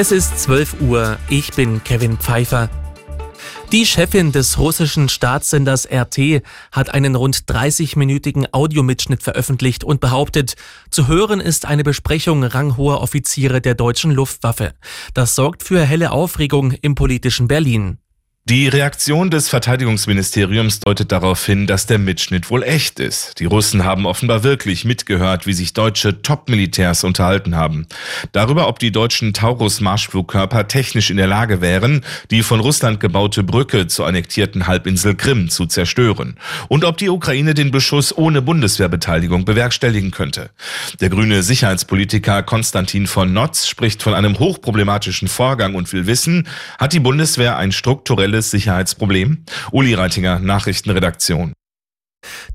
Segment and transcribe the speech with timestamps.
[0.00, 2.70] Es ist 12 Uhr, ich bin Kevin Pfeiffer.
[3.72, 6.40] Die Chefin des russischen Staatssenders RT
[6.70, 10.54] hat einen rund 30-minütigen Audiomitschnitt veröffentlicht und behauptet,
[10.90, 14.72] zu hören ist eine Besprechung ranghoher Offiziere der deutschen Luftwaffe.
[15.14, 17.98] Das sorgt für helle Aufregung im politischen Berlin.
[18.48, 23.38] Die Reaktion des Verteidigungsministeriums deutet darauf hin, dass der Mitschnitt wohl echt ist.
[23.40, 27.86] Die Russen haben offenbar wirklich mitgehört, wie sich deutsche Top-Militärs unterhalten haben.
[28.32, 33.86] Darüber, ob die deutschen Taurus-Marschflugkörper technisch in der Lage wären, die von Russland gebaute Brücke
[33.86, 36.38] zur annektierten Halbinsel Krim zu zerstören.
[36.68, 40.48] Und ob die Ukraine den Beschuss ohne Bundeswehrbeteiligung bewerkstelligen könnte.
[41.02, 46.94] Der grüne Sicherheitspolitiker Konstantin von Notz spricht von einem hochproblematischen Vorgang und will wissen, hat
[46.94, 49.44] die Bundeswehr ein strukturelles aktuelles Sicherheitsproblem?
[49.72, 51.52] Uli Reitinger, Nachrichtenredaktion.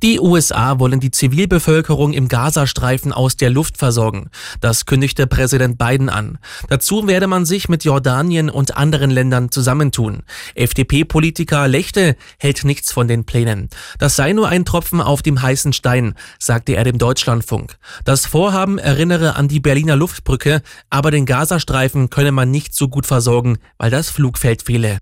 [0.02, 4.30] Die USA wollen die Zivilbevölkerung im Gazastreifen aus der Luft versorgen.
[4.60, 6.38] Das kündigte Präsident Biden an.
[6.68, 10.24] Dazu werde man sich mit Jordanien und anderen Ländern zusammentun.
[10.56, 13.70] FDP-Politiker Lechte hält nichts von den Plänen.
[14.00, 17.78] Das sei nur ein Tropfen auf dem heißen Stein, sagte er dem Deutschlandfunk.
[18.04, 23.06] Das Vorhaben erinnere an die Berliner Luftbrücke, aber den Gazastreifen könne man nicht so gut
[23.06, 25.00] versorgen, weil das Flugfeld fehle.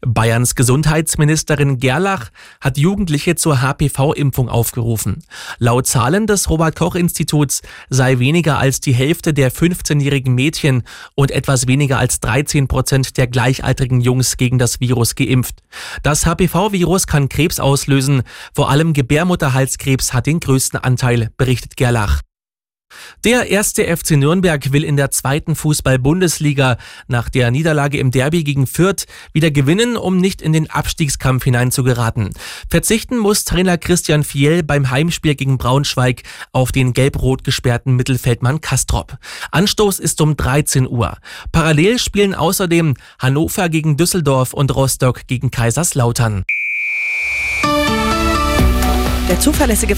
[0.00, 5.24] Bayerns Gesundheitsministerin Gerlach hat Jugendliche zur HPV-Impfung aufgerufen.
[5.58, 11.30] Laut Zahlen des Robert Koch Instituts sei weniger als die Hälfte der 15-jährigen Mädchen und
[11.30, 15.62] etwas weniger als 13 Prozent der gleichaltrigen Jungs gegen das Virus geimpft.
[16.02, 18.22] Das HPV-Virus kann Krebs auslösen.
[18.54, 22.22] Vor allem Gebärmutterhalskrebs hat den größten Anteil, berichtet Gerlach.
[23.24, 28.66] Der erste FC Nürnberg will in der zweiten Fußball-Bundesliga nach der Niederlage im Derby gegen
[28.66, 32.30] Fürth wieder gewinnen, um nicht in den Abstiegskampf hineinzugeraten.
[32.68, 36.22] Verzichten muss Trainer Christian Fiel beim Heimspiel gegen Braunschweig
[36.52, 39.18] auf den gelb-rot gesperrten Mittelfeldmann Kastrop.
[39.50, 41.16] Anstoß ist um 13 Uhr.
[41.52, 46.44] Parallel spielen außerdem Hannover gegen Düsseldorf und Rostock gegen Kaiserslautern.
[49.28, 49.94] Der zuverlässige